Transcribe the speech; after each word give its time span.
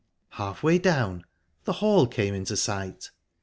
Halfway 0.29 0.79
down, 0.79 1.25
the 1.65 1.73
hall 1.73 2.07
came 2.07 2.33
in 2.33 2.47
sight... 2.47 3.11